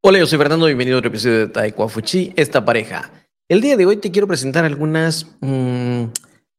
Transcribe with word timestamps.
Hola, 0.00 0.20
yo 0.20 0.26
soy 0.26 0.38
Fernando, 0.38 0.64
bienvenido 0.64 0.96
a 0.96 1.00
otro 1.00 1.10
episodio 1.10 1.40
de 1.40 1.48
Taekwondo 1.48 1.90
Fuchi, 1.90 2.32
esta 2.34 2.64
pareja. 2.64 3.12
El 3.46 3.60
día 3.60 3.76
de 3.76 3.84
hoy 3.84 3.98
te 3.98 4.10
quiero 4.10 4.26
presentar 4.26 4.64
algunas 4.64 5.26
mmm, 5.40 6.04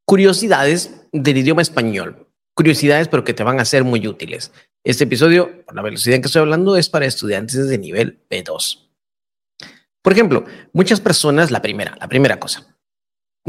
curiosidades 0.06 1.08
del 1.12 1.38
idioma 1.38 1.64
español. 1.64 2.28
Curiosidades, 2.54 3.08
pero 3.08 3.24
que 3.24 3.34
te 3.34 3.44
van 3.44 3.60
a 3.60 3.66
ser 3.66 3.84
muy 3.84 4.06
útiles. 4.06 4.52
Este 4.84 5.06
episodio, 5.06 5.66
por 5.66 5.76
la 5.76 5.82
velocidad 5.82 6.18
en 6.18 6.22
que 6.22 6.28
estoy 6.28 6.42
hablando, 6.42 6.78
es 6.78 6.90
para 6.90 7.08
estudiantes 7.08 7.68
de 7.68 7.78
nivel 7.80 8.24
B2. 8.30 8.88
Por 10.04 10.14
ejemplo, 10.14 10.46
muchas 10.72 11.02
personas, 11.02 11.50
la 11.50 11.62
primera, 11.62 11.98
la 12.00 12.08
primera 12.08 12.40
cosa, 12.40 12.79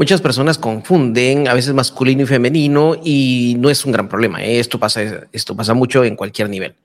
muchas 0.01 0.21
personas 0.21 0.57
confunden 0.57 1.47
a 1.47 1.53
veces 1.53 1.73
masculino 1.73 2.23
y 2.23 2.25
femenino 2.25 2.95
y 3.03 3.55
no 3.59 3.69
es 3.69 3.85
un 3.85 3.91
gran 3.91 4.09
problema. 4.09 4.43
¿eh? 4.43 4.59
Esto 4.59 4.79
pasa, 4.79 5.27
esto 5.31 5.55
pasa 5.55 5.73
mucho 5.73 6.03
en 6.03 6.15
cualquier 6.15 6.49
nivel. 6.49 6.75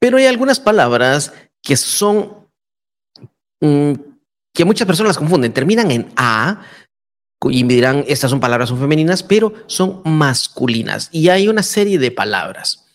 Pero 0.00 0.18
hay 0.18 0.26
algunas 0.26 0.60
palabras 0.60 1.32
que 1.62 1.76
son 1.76 2.48
Mm, 3.60 3.92
que 4.54 4.64
muchas 4.64 4.86
personas 4.86 5.18
confunden, 5.18 5.52
terminan 5.52 5.90
en 5.90 6.12
A 6.16 6.62
y 7.50 7.64
me 7.64 7.74
dirán, 7.74 8.04
estas 8.08 8.30
son 8.30 8.40
palabras 8.40 8.68
son 8.68 8.80
femeninas, 8.80 9.22
pero 9.22 9.52
son 9.66 10.02
masculinas. 10.04 11.08
Y 11.12 11.28
hay 11.28 11.48
una 11.48 11.62
serie 11.62 11.98
de 11.98 12.10
palabras. 12.10 12.86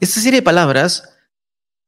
Esta 0.00 0.20
serie 0.20 0.40
de 0.40 0.44
palabras, 0.44 1.16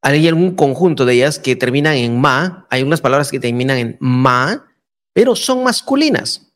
hay 0.01 0.27
algún 0.27 0.55
conjunto 0.55 1.05
de 1.05 1.15
ellas 1.15 1.39
que 1.39 1.55
terminan 1.55 1.95
en 1.95 2.19
ma, 2.19 2.65
hay 2.69 2.83
unas 2.83 3.01
palabras 3.01 3.29
que 3.29 3.39
terminan 3.39 3.77
en 3.77 3.97
ma, 3.99 4.65
pero 5.13 5.35
son 5.35 5.63
masculinas. 5.63 6.46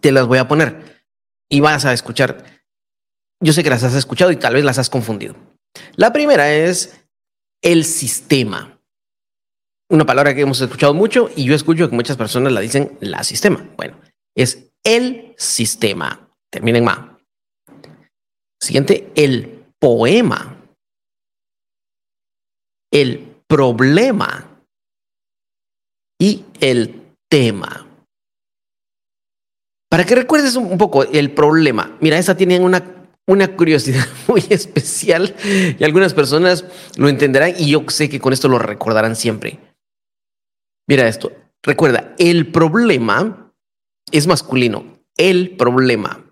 Te 0.00 0.12
las 0.12 0.26
voy 0.26 0.38
a 0.38 0.48
poner 0.48 1.04
y 1.48 1.60
vas 1.60 1.84
a 1.84 1.92
escuchar. 1.92 2.44
Yo 3.40 3.52
sé 3.52 3.62
que 3.62 3.70
las 3.70 3.82
has 3.82 3.94
escuchado 3.94 4.30
y 4.30 4.36
tal 4.36 4.54
vez 4.54 4.64
las 4.64 4.78
has 4.78 4.90
confundido. 4.90 5.34
La 5.96 6.12
primera 6.12 6.52
es 6.52 7.06
el 7.62 7.84
sistema 7.84 8.72
una 9.92 10.06
palabra 10.06 10.34
que 10.34 10.40
hemos 10.40 10.58
escuchado 10.58 10.94
mucho 10.94 11.28
y 11.36 11.44
yo 11.44 11.54
escucho 11.54 11.88
que 11.88 11.94
muchas 11.94 12.16
personas 12.16 12.50
la 12.54 12.62
dicen 12.62 12.96
la 13.00 13.22
sistema. 13.22 13.62
Bueno, 13.76 14.00
es 14.34 14.72
el 14.82 15.34
sistema. 15.36 16.30
Termina 16.50 16.78
en 16.78 16.84
ma. 16.84 17.18
Siguiente, 18.58 19.12
el 19.14 19.66
poema. 19.78 20.56
El 22.90 23.36
problema. 23.46 24.64
Y 26.18 26.46
el 26.60 27.14
tema. 27.28 27.86
Para 29.92 30.06
que 30.06 30.14
recuerdes 30.14 30.56
un 30.56 30.78
poco 30.78 31.04
el 31.04 31.32
problema. 31.32 31.98
Mira, 32.00 32.16
esa 32.16 32.34
tiene 32.34 32.58
una, 32.58 32.82
una 33.26 33.54
curiosidad 33.54 34.06
muy 34.26 34.42
especial 34.48 35.36
y 35.78 35.84
algunas 35.84 36.14
personas 36.14 36.64
lo 36.96 37.10
entenderán 37.10 37.52
y 37.58 37.72
yo 37.72 37.84
sé 37.88 38.08
que 38.08 38.18
con 38.18 38.32
esto 38.32 38.48
lo 38.48 38.58
recordarán 38.58 39.16
siempre. 39.16 39.58
Mira 40.88 41.06
esto. 41.06 41.30
Recuerda, 41.62 42.14
el 42.16 42.50
problema 42.50 43.52
es 44.10 44.26
masculino. 44.26 44.98
El 45.18 45.58
problema. 45.58 46.24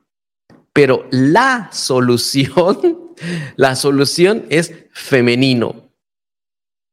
Pero 0.73 1.07
la 1.11 1.69
solución, 1.71 3.13
la 3.57 3.77
solución 3.77 4.47
es 4.49 4.73
femenino. 4.91 5.90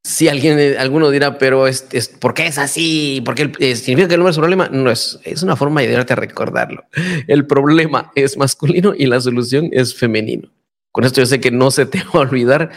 Si 0.08 0.26
alguien, 0.26 0.58
alguno 0.78 1.10
dirá, 1.10 1.36
pero 1.36 1.66
es, 1.66 1.86
es 1.92 2.08
¿por 2.08 2.32
qué 2.32 2.46
es 2.46 2.56
así? 2.56 3.20
¿Por 3.26 3.34
qué 3.34 3.52
eh, 3.58 3.76
significa 3.76 4.08
que 4.08 4.14
el 4.14 4.20
número 4.20 4.30
es 4.30 4.38
un 4.38 4.40
problema? 4.40 4.70
No 4.70 4.90
es, 4.90 5.20
es 5.22 5.42
una 5.42 5.54
forma 5.54 5.82
de 5.82 5.88
ayudarte 5.88 6.14
a 6.14 6.16
recordarlo. 6.16 6.86
El 7.26 7.46
problema 7.46 8.10
es 8.14 8.38
masculino 8.38 8.94
y 8.96 9.04
la 9.04 9.20
solución 9.20 9.68
es 9.70 9.94
femenino. 9.94 10.48
Con 10.92 11.04
esto 11.04 11.20
yo 11.20 11.26
sé 11.26 11.40
que 11.40 11.50
no 11.50 11.70
se 11.70 11.84
te 11.84 11.98
va 12.04 12.10
a 12.14 12.18
olvidar 12.20 12.70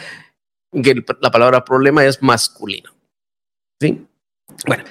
que 0.73 1.05
la 1.21 1.31
palabra 1.31 1.63
problema 1.63 2.03
es 2.03 2.21
masculino. 2.21 2.91
¿Sí? 3.79 4.05
Bueno, 4.67 4.83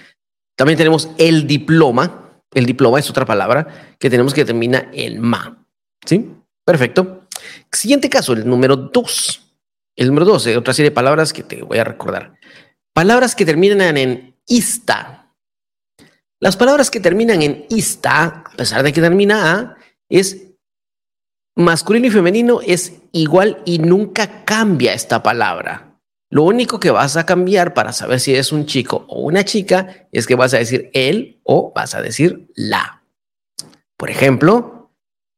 también 0.57 0.79
tenemos 0.79 1.11
el 1.19 1.47
diploma. 1.47 2.41
El 2.55 2.65
diploma 2.65 3.01
es 3.01 3.11
otra 3.11 3.27
palabra 3.27 3.97
que 3.99 4.09
tenemos 4.09 4.33
que 4.33 4.47
termina 4.47 4.89
en 4.95 5.21
ma. 5.21 5.63
¿Sí? 6.07 6.31
Perfecto. 6.65 7.27
Siguiente 7.71 8.09
caso, 8.09 8.33
el 8.33 8.49
número 8.49 8.77
dos. 8.77 9.50
El 10.01 10.07
número 10.07 10.25
dos, 10.25 10.47
eh, 10.47 10.57
otra 10.57 10.73
serie 10.73 10.89
de 10.89 10.95
palabras 10.95 11.35
que 11.35 11.43
te 11.43 11.63
voy 11.63 11.77
a 11.77 11.85
recordar. 11.85 12.33
Palabras 12.95 13.35
que 13.35 13.45
terminan 13.45 13.99
en 13.99 14.35
ista. 14.47 15.35
Las 16.41 16.57
palabras 16.57 16.91
que 16.91 17.01
terminan 17.01 17.43
en 17.43 17.67
ista, 17.69 18.45
a 18.47 18.57
pesar 18.57 18.83
de 18.83 18.95
que 18.95 19.03
termina 19.03 19.53
a, 19.53 19.77
es 20.09 20.55
masculino 21.55 22.07
y 22.07 22.11
femenino, 22.11 22.61
es 22.67 22.95
igual 23.13 23.61
y 23.67 23.79
nunca 23.79 24.47
cambia 24.47 24.95
esta 24.95 25.23
palabra. 25.23 26.01
Lo 26.31 26.45
único 26.45 26.81
que 26.81 26.91
vas 26.91 27.19
a 27.19 27.27
cambiar 27.27 27.75
para 27.75 27.93
saber 27.93 28.21
si 28.21 28.35
es 28.35 28.53
un 28.53 28.65
chico 28.65 29.05
o 29.07 29.21
una 29.21 29.45
chica 29.45 30.09
es 30.13 30.27
que 30.27 30.35
vas 30.35 30.55
a 30.55 30.59
decir 30.59 30.89
él 30.95 31.43
o 31.45 31.75
vas 31.75 31.95
a 31.95 32.01
decir 32.01 32.51
la. 32.55 33.03
Por 33.99 34.09
ejemplo, 34.09 34.80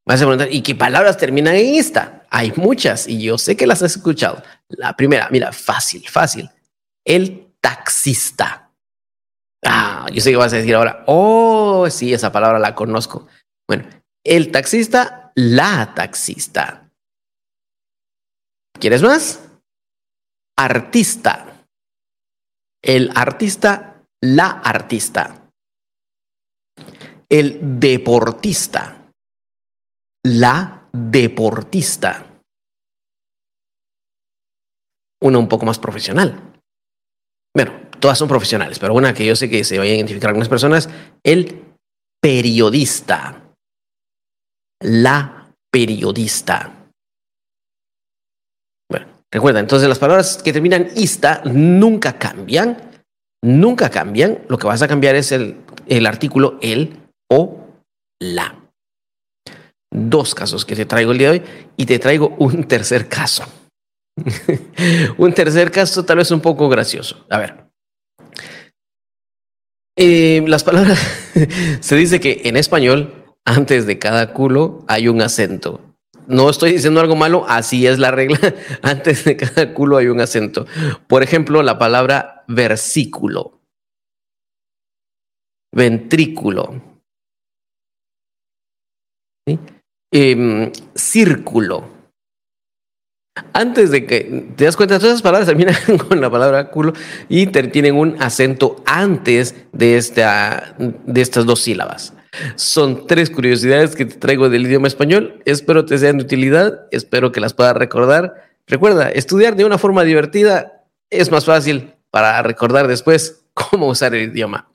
vas 0.06 0.20
a 0.20 0.24
preguntar, 0.24 0.52
¿y 0.52 0.62
qué 0.62 0.74
palabras 0.74 1.16
terminan 1.16 1.54
en 1.54 1.74
esta? 1.76 2.26
Hay 2.30 2.52
muchas 2.56 3.06
y 3.06 3.22
yo 3.22 3.38
sé 3.38 3.56
que 3.56 3.66
las 3.66 3.82
has 3.82 3.96
escuchado. 3.96 4.42
La 4.68 4.96
primera, 4.96 5.28
mira, 5.30 5.52
fácil, 5.52 6.06
fácil. 6.08 6.50
El 7.04 7.54
taxista. 7.60 8.70
Ah, 9.64 10.06
yo 10.12 10.20
sé 10.20 10.30
que 10.30 10.36
vas 10.36 10.52
a 10.52 10.56
decir 10.56 10.74
ahora, 10.74 11.04
oh, 11.06 11.88
sí, 11.90 12.12
esa 12.12 12.32
palabra 12.32 12.58
la 12.58 12.74
conozco. 12.74 13.28
Bueno, 13.68 13.88
el 14.24 14.50
taxista, 14.50 15.32
la 15.34 15.92
taxista. 15.94 16.90
¿Quieres 18.78 19.02
más? 19.02 19.40
artista. 20.56 21.66
El 22.82 23.10
artista, 23.14 24.02
la 24.20 24.50
artista. 24.50 25.50
El 27.28 27.80
deportista. 27.80 29.01
La 30.24 30.88
deportista. 30.92 32.26
Una 35.22 35.38
un 35.38 35.48
poco 35.48 35.66
más 35.66 35.78
profesional. 35.78 36.52
Bueno, 37.54 37.72
todas 38.00 38.18
son 38.18 38.28
profesionales, 38.28 38.78
pero 38.78 38.94
una 38.94 39.14
que 39.14 39.26
yo 39.26 39.36
sé 39.36 39.50
que 39.50 39.64
se 39.64 39.78
va 39.78 39.84
a 39.84 39.88
identificar 39.88 40.28
algunas 40.28 40.48
personas, 40.48 40.88
el 41.24 41.62
periodista. 42.20 43.42
La 44.80 45.52
periodista. 45.70 46.78
Recuerda, 49.32 49.60
entonces 49.60 49.88
las 49.88 49.98
palabras 49.98 50.42
que 50.42 50.52
terminan 50.52 50.90
ista 50.94 51.40
nunca 51.46 52.18
cambian, 52.18 52.76
nunca 53.42 53.88
cambian. 53.88 54.40
Lo 54.48 54.58
que 54.58 54.66
vas 54.66 54.82
a 54.82 54.88
cambiar 54.88 55.14
es 55.14 55.32
el, 55.32 55.56
el 55.86 56.06
artículo 56.06 56.58
el 56.60 56.98
o 57.30 57.66
la. 58.20 58.61
Dos 59.92 60.34
casos 60.34 60.64
que 60.64 60.74
te 60.74 60.86
traigo 60.86 61.12
el 61.12 61.18
día 61.18 61.30
de 61.32 61.40
hoy 61.40 61.46
y 61.76 61.86
te 61.86 61.98
traigo 61.98 62.34
un 62.38 62.64
tercer 62.68 63.08
caso. 63.08 63.44
un 65.18 65.32
tercer 65.32 65.70
caso 65.70 66.04
tal 66.04 66.18
vez 66.18 66.30
un 66.30 66.40
poco 66.40 66.68
gracioso. 66.68 67.24
A 67.30 67.38
ver. 67.38 67.64
Eh, 69.96 70.42
las 70.46 70.64
palabras, 70.64 70.98
se 71.80 71.96
dice 71.96 72.18
que 72.18 72.42
en 72.44 72.56
español, 72.56 73.26
antes 73.44 73.86
de 73.86 73.98
cada 73.98 74.32
culo 74.32 74.84
hay 74.88 75.08
un 75.08 75.20
acento 75.20 75.92
no 76.26 76.48
estoy 76.48 76.72
diciendo 76.72 77.00
algo 77.00 77.16
malo, 77.16 77.44
así 77.48 77.86
es 77.86 77.98
la 77.98 78.10
regla. 78.10 78.38
Antes 78.82 79.24
de 79.24 79.36
cada 79.36 79.74
culo 79.74 79.96
hay 79.98 80.06
un 80.06 80.20
acento. 80.20 80.66
Por 81.06 81.22
ejemplo, 81.22 81.62
la 81.62 81.78
palabra 81.78 82.44
versículo, 82.48 83.60
ventrículo, 85.72 86.82
em, 90.12 90.70
círculo. 90.94 91.90
Antes 93.54 93.90
de 93.90 94.04
que 94.06 94.52
te 94.56 94.66
das 94.66 94.76
cuenta, 94.76 94.98
todas 94.98 95.12
esas 95.12 95.22
palabras 95.22 95.48
terminan 95.48 95.74
con 96.08 96.20
la 96.20 96.30
palabra 96.30 96.70
culo 96.70 96.92
y 97.28 97.46
tienen 97.46 97.96
un 97.96 98.22
acento 98.22 98.82
antes 98.84 99.54
de, 99.72 99.96
esta, 99.96 100.74
de 100.78 101.20
estas 101.20 101.46
dos 101.46 101.60
sílabas. 101.60 102.12
Son 102.56 103.06
tres 103.06 103.30
curiosidades 103.30 103.94
que 103.94 104.04
te 104.04 104.16
traigo 104.16 104.48
del 104.48 104.66
idioma 104.66 104.88
español. 104.88 105.42
Espero 105.44 105.84
te 105.84 105.98
sean 105.98 106.18
de 106.18 106.24
utilidad, 106.24 106.86
espero 106.90 107.32
que 107.32 107.40
las 107.40 107.54
puedas 107.54 107.76
recordar. 107.76 108.50
Recuerda, 108.66 109.10
estudiar 109.10 109.56
de 109.56 109.64
una 109.64 109.78
forma 109.78 110.04
divertida 110.04 110.84
es 111.10 111.30
más 111.30 111.44
fácil 111.44 111.94
para 112.10 112.42
recordar 112.42 112.86
después 112.86 113.44
cómo 113.54 113.88
usar 113.88 114.14
el 114.14 114.30
idioma. 114.30 114.68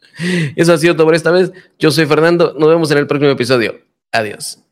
Eso 0.55 0.73
ha 0.73 0.77
sido 0.77 0.95
todo 0.95 1.05
por 1.05 1.15
esta 1.15 1.31
vez. 1.31 1.51
Yo 1.77 1.91
soy 1.91 2.05
Fernando, 2.05 2.55
nos 2.57 2.69
vemos 2.69 2.89
en 2.91 2.97
el 2.97 3.07
próximo 3.07 3.31
episodio. 3.31 3.79
Adiós. 4.11 4.66